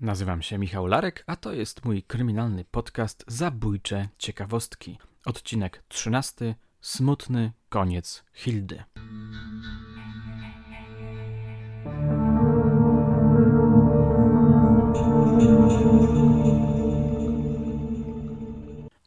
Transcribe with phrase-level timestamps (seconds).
[0.00, 4.98] Nazywam się Michał Larek, a to jest mój kryminalny podcast Zabójcze Ciekawostki.
[5.24, 6.54] Odcinek 13.
[6.80, 8.84] Smutny koniec Hildy.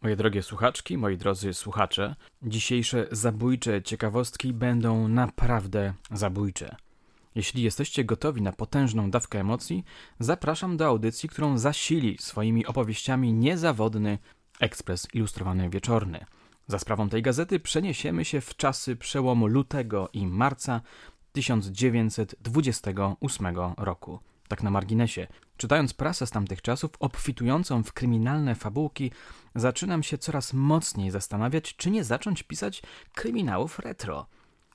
[0.02, 6.76] Moje drogie słuchaczki, moi drodzy słuchacze, dzisiejsze zabójcze ciekawostki będą naprawdę zabójcze.
[7.36, 9.84] Jeśli jesteście gotowi na potężną dawkę emocji,
[10.20, 14.18] zapraszam do audycji, którą zasili swoimi opowieściami niezawodny
[14.60, 16.26] Ekspres Ilustrowany Wieczorny.
[16.68, 20.82] Za sprawą tej gazety przeniesiemy się w czasy przełomu lutego i marca
[21.32, 24.20] 1928 roku.
[24.48, 25.28] Tak na marginesie.
[25.58, 29.12] Czytając prasę z tamtych czasów, obfitującą w kryminalne fabułki,
[29.56, 32.82] zaczynam się coraz mocniej zastanawiać, czy nie zacząć pisać
[33.16, 34.26] kryminałów retro.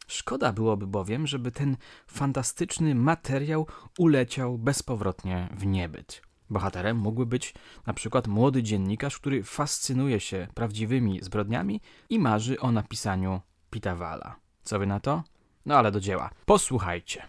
[0.06, 1.76] Szkoda byłoby bowiem, żeby ten
[2.06, 3.66] fantastyczny materiał
[3.98, 6.22] uleciał bezpowrotnie w niebyt.
[6.50, 7.54] Bohaterem mógłby być
[7.86, 14.36] na przykład młody dziennikarz, który fascynuje się prawdziwymi zbrodniami i marzy o napisaniu Pitawala.
[14.62, 15.22] Co wy na to?
[15.66, 16.30] No ale do dzieła.
[16.46, 17.26] Posłuchajcie.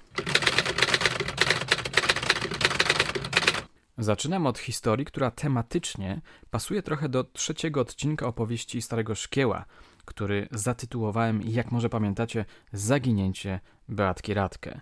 [3.98, 9.66] Zaczynam od historii, która tematycznie pasuje trochę do trzeciego odcinka opowieści Starego Szkieła,
[10.06, 14.82] który zatytułowałem, jak może pamiętacie, Zaginięcie Beatki Radkę.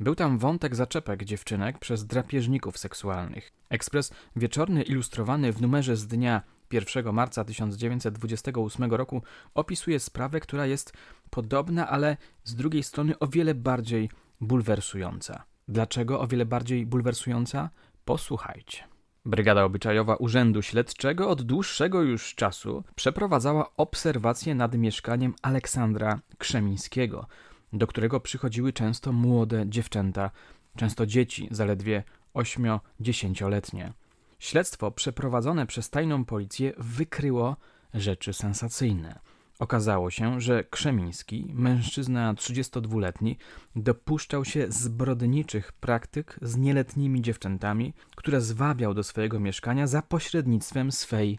[0.00, 3.52] Był tam wątek zaczepek dziewczynek przez drapieżników seksualnych.
[3.68, 9.22] Ekspres wieczorny ilustrowany w numerze z dnia 1 marca 1928 roku
[9.54, 10.92] opisuje sprawę, która jest
[11.30, 15.44] podobna, ale z drugiej strony o wiele bardziej bulwersująca.
[15.68, 17.70] Dlaczego o wiele bardziej bulwersująca?
[18.04, 18.89] Posłuchajcie.
[19.24, 27.26] Brygada Obyczajowa Urzędu Śledczego od dłuższego już czasu przeprowadzała obserwacje nad mieszkaniem Aleksandra Krzemińskiego,
[27.72, 30.30] do którego przychodziły często młode dziewczęta,
[30.76, 32.02] często dzieci, zaledwie
[32.34, 33.92] 8-10-letnie.
[34.38, 37.56] Śledztwo przeprowadzone przez tajną policję wykryło
[37.94, 39.18] rzeczy sensacyjne–
[39.60, 43.38] Okazało się, że Krzemiński, mężczyzna 32-letni,
[43.76, 51.38] dopuszczał się zbrodniczych praktyk z nieletnimi dziewczętami, które zwabiał do swojego mieszkania za pośrednictwem swej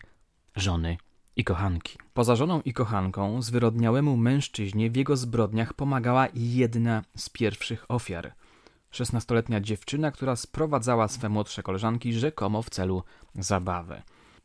[0.56, 0.97] żony
[1.35, 1.97] i kochanki.
[2.13, 8.34] Poza żoną i kochanką zwyrodniałemu mężczyźnie w jego zbrodniach pomagała jedna z pierwszych ofiar.
[8.91, 13.03] Szesnastoletnia dziewczyna, która sprowadzała swe młodsze koleżanki rzekomo w celu
[13.35, 14.01] zabawy.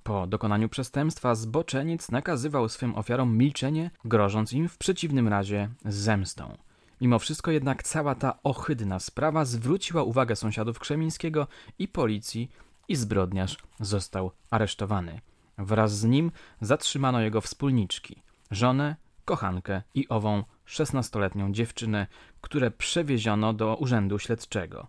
[0.07, 6.57] Po dokonaniu przestępstwa zboczeniec nakazywał swym ofiarom milczenie, grożąc im w przeciwnym razie zemstą.
[7.01, 11.47] Mimo wszystko jednak cała ta ohydna sprawa zwróciła uwagę sąsiadów Krzemińskiego
[11.79, 12.51] i policji
[12.89, 15.21] i zbrodniarz został aresztowany.
[15.59, 22.07] Wraz z nim zatrzymano jego wspólniczki, żonę, kochankę i ową szesnastoletnią dziewczynę,
[22.41, 24.87] które przewieziono do urzędu śledczego.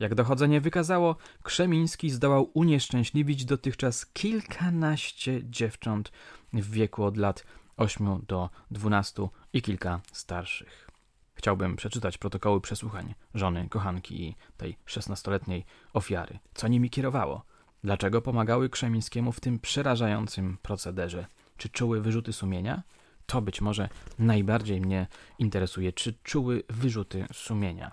[0.00, 6.12] Jak dochodzenie wykazało, Krzemiński zdołał unieszczęśliwić dotychczas kilkanaście dziewcząt
[6.52, 7.44] w wieku od lat
[7.76, 10.90] 8 do 12 i kilka starszych.
[11.34, 16.38] Chciałbym przeczytać protokoły przesłuchań żony, kochanki i tej szesnastoletniej ofiary.
[16.54, 17.42] Co nimi kierowało?
[17.84, 21.26] Dlaczego pomagały Krzemińskiemu w tym przerażającym procederze?
[21.56, 22.82] Czy czuły wyrzuty sumienia?
[23.30, 25.06] To być może najbardziej mnie
[25.38, 27.92] interesuje, czy czuły wyrzuty sumienia.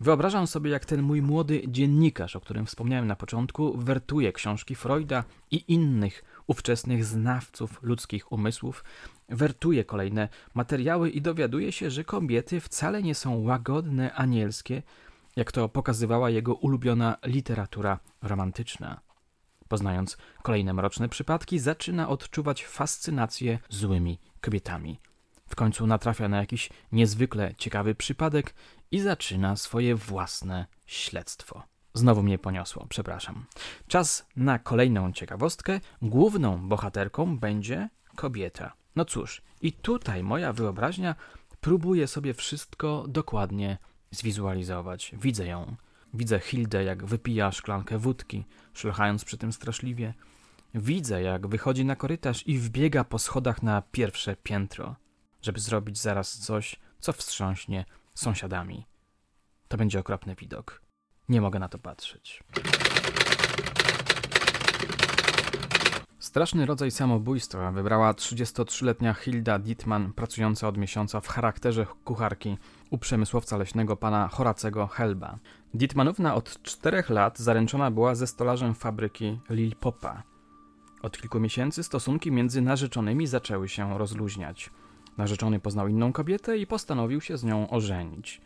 [0.00, 5.24] Wyobrażam sobie, jak ten mój młody dziennikarz, o którym wspomniałem na początku, wertuje książki Freuda
[5.50, 8.84] i innych ówczesnych znawców ludzkich umysłów,
[9.28, 14.82] wertuje kolejne materiały i dowiaduje się, że kobiety wcale nie są łagodne, anielskie,
[15.36, 19.03] jak to pokazywała jego ulubiona literatura romantyczna.
[19.74, 25.00] Poznając kolejne mroczne przypadki, zaczyna odczuwać fascynację złymi kobietami.
[25.48, 28.54] W końcu natrafia na jakiś niezwykle ciekawy przypadek
[28.90, 31.62] i zaczyna swoje własne śledztwo.
[31.94, 33.46] Znowu mnie poniosło, przepraszam.
[33.86, 35.80] Czas na kolejną ciekawostkę.
[36.02, 38.72] Główną bohaterką będzie kobieta.
[38.96, 41.14] No cóż, i tutaj moja wyobraźnia
[41.60, 43.78] próbuje sobie wszystko dokładnie
[44.10, 45.14] zwizualizować.
[45.18, 45.76] Widzę ją.
[46.14, 48.44] Widzę Hildę, jak wypija szklankę wódki,
[48.74, 50.14] szlochając przy tym straszliwie.
[50.74, 54.96] Widzę, jak wychodzi na korytarz i wbiega po schodach na pierwsze piętro,
[55.42, 57.84] żeby zrobić zaraz coś, co wstrząśnie
[58.14, 58.86] sąsiadami.
[59.68, 60.82] To będzie okropny widok.
[61.28, 62.42] Nie mogę na to patrzeć.
[66.34, 72.58] Straszny rodzaj samobójstwa wybrała 33-letnia Hilda Dittman, pracująca od miesiąca w charakterze kucharki
[72.90, 75.38] u przemysłowca leśnego pana Horacego Helba.
[75.74, 80.22] Dittmanówna od czterech lat zaręczona była ze stolarzem fabryki Lil Popa.
[81.02, 84.70] Od kilku miesięcy stosunki między narzeczonymi zaczęły się rozluźniać.
[85.18, 88.40] Narzeczony poznał inną kobietę i postanowił się z nią ożenić.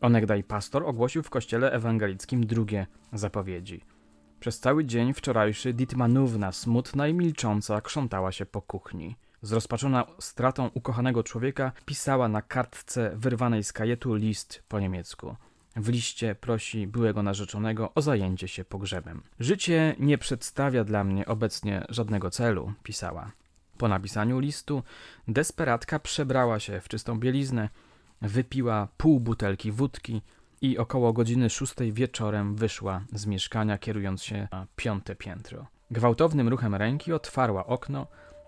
[0.00, 3.93] Onegdaj pastor ogłosił w kościele ewangelickim drugie zapowiedzi.
[4.40, 9.16] Przez cały dzień wczorajszy Ditmanówna, smutna i milcząca, krzątała się po kuchni.
[9.42, 15.36] Zrozpaczona stratą ukochanego człowieka, pisała na kartce wyrwanej z kajetu list po niemiecku.
[15.76, 19.22] W liście prosi byłego narzeczonego o zajęcie się pogrzebem.
[19.40, 23.32] Życie nie przedstawia dla mnie obecnie żadnego celu, pisała.
[23.78, 24.82] Po napisaniu listu
[25.28, 27.68] desperatka przebrała się w czystą bieliznę,
[28.22, 30.22] wypiła pół butelki wódki
[30.64, 35.66] i około godziny szóstej wieczorem wyszła z mieszkania, kierując się na piąte piętro.
[35.90, 38.06] Gwałtownym ruchem ręki otwarła okno,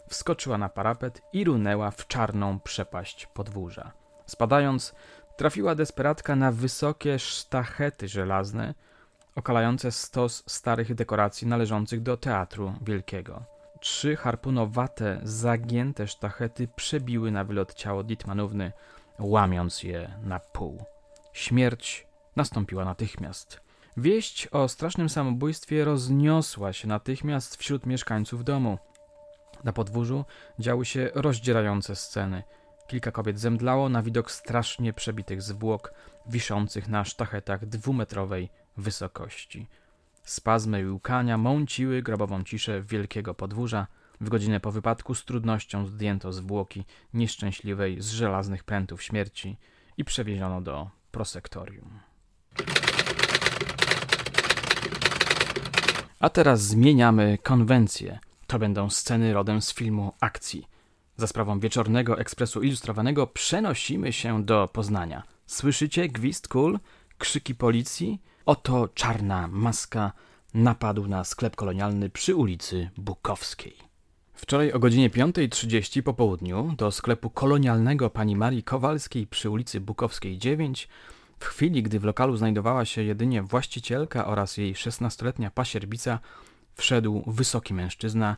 [0.09, 3.93] wskoczyła na parapet i runęła w czarną przepaść podwórza.
[4.27, 4.95] Spadając,
[5.37, 8.75] trafiła desperatka na wysokie sztachety żelazne,
[9.35, 13.43] okalające stos starych dekoracji należących do teatru wielkiego.
[13.81, 18.73] Trzy harpunowate, zagięte sztachety przebiły na wylot ciało Ditmanówny,
[19.19, 20.85] łamiąc je na pół.
[21.33, 22.06] Śmierć
[22.37, 23.61] nastąpiła natychmiast.
[23.97, 28.79] Wieść o strasznym samobójstwie rozniosła się natychmiast wśród mieszkańców domu.
[29.65, 30.25] Na podwórzu
[30.59, 32.43] działy się rozdzierające sceny.
[32.87, 35.95] Kilka kobiet zemdlało na widok strasznie przebitych zwłok,
[36.27, 39.67] wiszących na sztachetach dwumetrowej wysokości.
[40.25, 43.87] Spazmy i łkania mąciły grobową ciszę wielkiego podwórza.
[44.21, 46.85] W godzinę po wypadku z trudnością zdjęto zwłoki
[47.15, 49.57] nieszczęśliwej z żelaznych prętów śmierci
[49.97, 52.01] i przewieziono do prosektorium.
[56.21, 58.19] A teraz zmieniamy konwencję.
[58.47, 60.67] To będą sceny rodem z filmu akcji.
[61.17, 65.23] Za sprawą wieczornego ekspresu ilustrowanego przenosimy się do Poznania.
[65.47, 66.79] Słyszycie gwizd kul,
[67.19, 68.23] krzyki policji?
[68.47, 70.13] Oto czarna maska
[70.55, 73.77] napadł na sklep kolonialny przy ulicy Bukowskiej.
[74.35, 80.39] Wczoraj o godzinie 5.30 po południu do sklepu kolonialnego pani Marii Kowalskiej przy ulicy Bukowskiej
[80.39, 80.89] 9
[81.39, 86.19] w chwili, gdy w lokalu znajdowała się jedynie właścicielka oraz jej 16-letnia pasierbica,
[86.75, 88.37] wszedł wysoki mężczyzna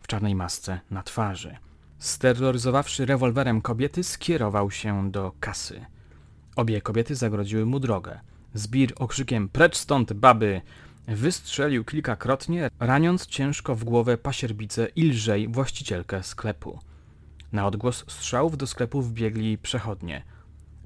[0.00, 1.56] w czarnej masce na twarzy.
[1.98, 5.84] Steroryzowawszy rewolwerem kobiety, skierował się do kasy.
[6.56, 8.20] Obie kobiety zagrodziły mu drogę.
[8.54, 10.60] Zbir okrzykiem precz stąd, baby!
[11.08, 16.78] Wystrzelił kilkakrotnie, raniąc ciężko w głowę pasierbicę i lżej właścicielkę sklepu.
[17.52, 20.22] Na odgłos strzałów do sklepu wbiegli przechodnie.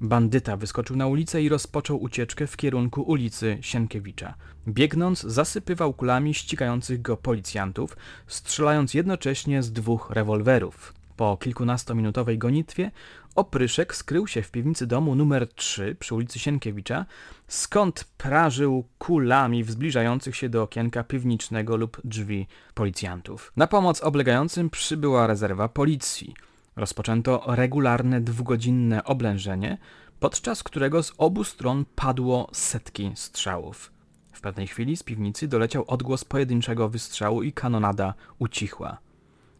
[0.01, 4.33] Bandyta wyskoczył na ulicę i rozpoczął ucieczkę w kierunku ulicy Sienkiewicza.
[4.67, 7.97] Biegnąc, zasypywał kulami ścigających go policjantów,
[8.27, 10.93] strzelając jednocześnie z dwóch rewolwerów.
[11.17, 12.91] Po kilkunastominutowej gonitwie
[13.35, 17.05] opryszek skrył się w piwnicy domu numer 3 przy ulicy Sienkiewicza,
[17.47, 23.51] skąd prażył kulami w zbliżających się do okienka piwniczego lub drzwi policjantów.
[23.55, 26.33] Na pomoc oblegającym przybyła rezerwa policji.
[26.75, 29.77] Rozpoczęto regularne dwugodzinne oblężenie,
[30.19, 33.91] podczas którego z obu stron padło setki strzałów.
[34.31, 38.97] W pewnej chwili z piwnicy doleciał odgłos pojedynczego wystrzału i kanonada ucichła.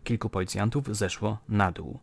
[0.03, 1.99] Kilku policjantów zeszło na dół.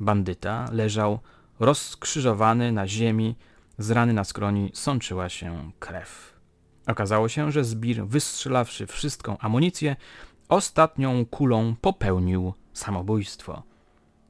[0.00, 1.18] Bandyta leżał
[1.60, 3.36] rozkrzyżowany na ziemi,
[3.78, 6.40] z rany na skroni sączyła się krew.
[6.86, 9.96] Okazało się, że Zbir, wystrzelawszy wszystką amunicję,
[10.48, 13.62] ostatnią kulą popełnił samobójstwo.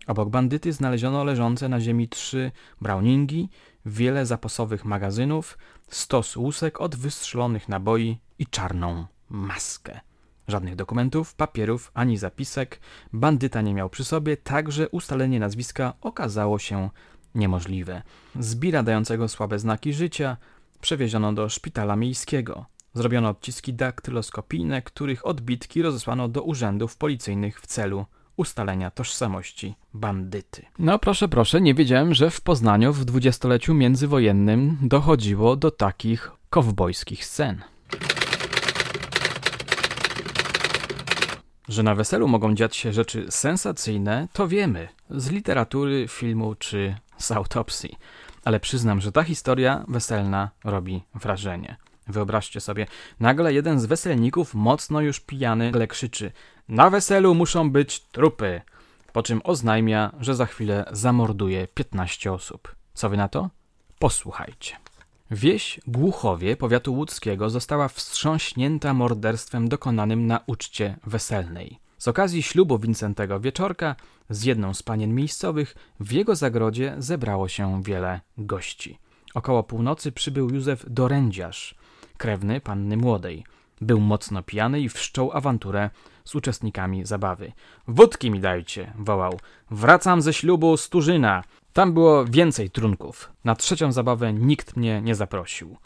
[0.07, 3.49] Obok bandyty znaleziono leżące na ziemi trzy browningi,
[3.87, 5.59] wiele zapasowych magazynów,
[5.89, 10.01] stos łusek od wystrzelonych naboi i czarną maskę.
[10.49, 12.81] Żadnych dokumentów, papierów ani zapisek
[13.13, 16.91] bandyta nie miał przy sobie, także ustalenie nazwiska okazało się
[17.35, 18.03] niemożliwe.
[18.41, 20.37] Zbira dającego słabe znaki życia
[20.81, 22.67] przewieziono do szpitala miejskiego.
[22.95, 30.67] Zrobiono odciski daktyloskopijne, których odbitki rozesłano do urzędów policyjnych w celu ustalenia tożsamości bandyty.
[30.79, 37.25] No proszę, proszę, nie wiedziałem, że w Poznaniu w dwudziestoleciu międzywojennym dochodziło do takich kowbojskich
[37.25, 37.63] scen.
[41.69, 47.33] Że na weselu mogą dziać się rzeczy sensacyjne, to wiemy z literatury, filmu czy z
[47.33, 47.99] autopsji.
[48.45, 51.77] Ale przyznam, że ta historia weselna robi wrażenie.
[52.07, 52.87] Wyobraźcie sobie,
[53.21, 56.33] nagle jeden z weselników, mocno już pijany, ale krzyczy:
[56.69, 58.61] Na weselu muszą być trupy!
[59.13, 62.75] Po czym oznajmia, że za chwilę zamorduje 15 osób.
[62.95, 63.51] Co wy na to?
[63.99, 64.77] Posłuchajcie.
[65.31, 71.79] Wieś Głuchowie powiatu łódzkiego została wstrząśnięta morderstwem dokonanym na uczcie weselnej.
[71.99, 73.97] Z okazji ślubu Wincentego Wieczorka
[74.31, 78.99] z jedną z panien miejscowych w jego zagrodzie zebrało się wiele gości.
[79.35, 81.75] Około północy przybył Józef Dorędziarz,
[82.23, 83.45] krewny panny młodej.
[83.81, 85.91] Był mocno pijany i wszczął awanturę
[86.25, 87.53] z uczestnikami zabawy.
[87.89, 89.41] Wódki mi dajcie, wołał.
[89.71, 91.45] Wracam ze ślubu Sturzyna.
[91.73, 93.33] Tam było więcej trunków.
[93.45, 95.77] Na trzecią zabawę nikt mnie nie zaprosił.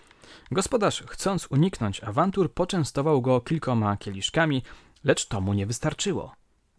[0.50, 4.62] Gospodarz, chcąc uniknąć awantur, poczęstował go kilkoma kieliszkami,
[5.04, 6.34] lecz to mu nie wystarczyło.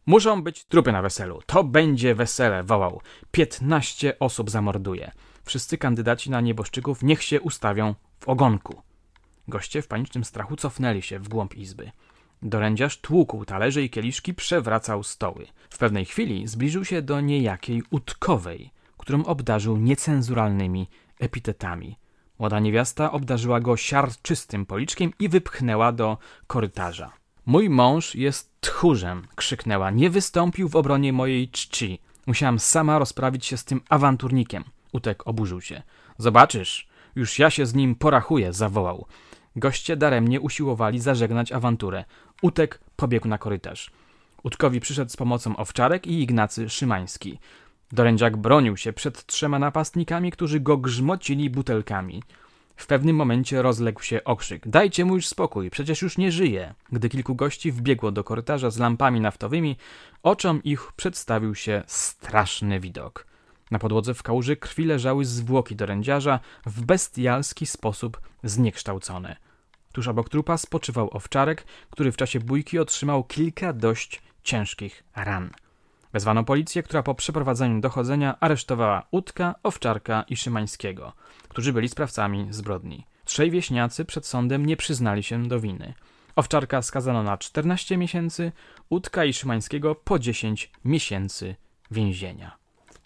[0.06, 1.42] Muszą być trupy na weselu.
[1.46, 3.02] To będzie wesele, wołał.
[3.32, 5.12] Piętnaście osób zamorduje.
[5.44, 8.87] Wszyscy kandydaci na nieboszczyków niech się ustawią w ogonku.
[9.48, 11.92] Goście w panicznym strachu cofnęli się w głąb izby.
[12.42, 15.48] Dorędziarz tłukł talerze i kieliszki, przewracał stoły.
[15.70, 20.88] W pewnej chwili zbliżył się do niejakiej utkowej, którą obdarzył niecenzuralnymi
[21.20, 21.98] epitetami.
[22.40, 27.12] Młoda niewiasta obdarzyła go siarczystym policzkiem i wypchnęła do korytarza.
[27.46, 29.92] Mój mąż jest tchórzem, krzyknęła.
[29.92, 32.00] Nie wystąpił w obronie mojej czci.
[32.26, 34.64] Musiałam sama rozprawić się z tym awanturnikiem.
[34.94, 35.82] Utek oburzył się.
[36.18, 39.06] Zobaczysz, już ja się z nim porachuję, zawołał.
[39.58, 42.06] Goście daremnie usiłowali zażegnać awanturę.
[42.42, 43.92] Utek pobiegł na korytarz.
[44.44, 47.40] Utkowi przyszedł z pomocą Owczarek i Ignacy Szymański.
[47.92, 52.24] Dorędziak bronił się przed trzema napastnikami, którzy go grzmocili butelkami.
[52.76, 56.74] W pewnym momencie rozległ się okrzyk: Dajcie mu już spokój, przecież już nie żyje.
[56.92, 59.78] Gdy kilku gości wbiegło do korytarza z lampami naftowymi,
[60.24, 63.27] oczom ich przedstawił się straszny widok.
[63.72, 69.36] Na podłodze w kałuży krwi leżały zwłoki dorędziarza w bestialski sposób zniekształcone.
[69.92, 75.50] Tuż obok trupa spoczywał owczarek, który w czasie bójki otrzymał kilka dość ciężkich ran.
[76.14, 81.14] Wezwano policję, która po przeprowadzeniu dochodzenia aresztowała Utka, Owczarka i Szymańskiego,
[81.48, 83.06] którzy byli sprawcami zbrodni.
[83.26, 85.94] Trzej wieśniacy przed sądem nie przyznali się do winy.
[86.36, 88.52] Owczarka skazano na 14 miesięcy,
[88.90, 91.56] Utka i Szymańskiego po 10 miesięcy
[91.92, 92.58] więzienia.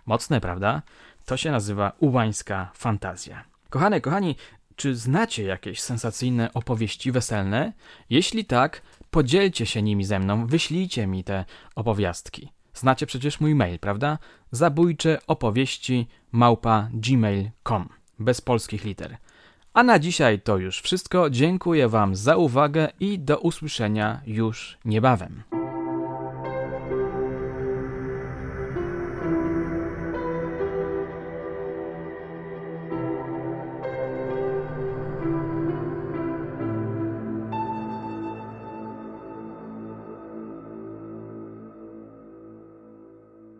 [0.05, 0.81] Mocne, prawda?
[1.25, 3.43] To się nazywa ułańska fantazja.
[3.69, 4.35] Kochane, kochani,
[4.75, 7.73] czy znacie jakieś sensacyjne opowieści weselne?
[8.09, 8.81] Jeśli tak,
[9.11, 12.51] podzielcie się nimi ze mną, wyślijcie mi te opowiastki.
[12.73, 14.17] Znacie przecież mój mail, prawda?
[14.51, 17.89] Zabójcze opowieści małpa gmail.com
[18.19, 19.17] bez polskich liter.
[19.73, 21.29] A na dzisiaj to już wszystko.
[21.29, 25.43] Dziękuję Wam za uwagę i do usłyszenia już niebawem.